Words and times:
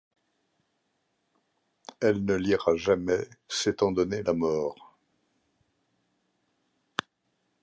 Elle 2.01 2.25
ne 2.25 2.33
le 2.33 2.37
lira 2.39 2.75
jamais 2.75 3.23
s'étant 3.47 3.91
donné 3.91 4.23
la 4.23 4.33
mort. 4.33 4.97